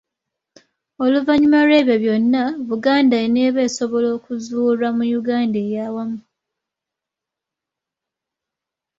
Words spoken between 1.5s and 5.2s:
lw’ebyo byonna, Buganda eneeba esobola okuzuulwa mu